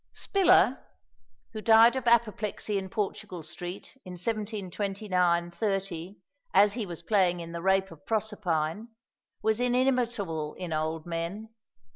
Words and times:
Spiller, 0.13 0.83
who 1.53 1.61
died 1.61 1.95
of 1.95 2.07
apoplexy 2.07 2.79
in 2.79 2.89
Portugal 2.89 3.43
Street, 3.43 3.95
in 4.03 4.13
1729 4.13 5.51
30 5.51 6.15
as 6.55 6.73
he 6.73 6.87
was 6.87 7.03
playing 7.03 7.39
in 7.39 7.51
the 7.51 7.61
"Rape 7.61 7.91
of 7.91 8.03
Proserpine," 8.07 8.87
was 9.43 9.59
inimitable 9.59 10.55
in 10.55 10.73
old 10.73 11.05
men. 11.05 11.49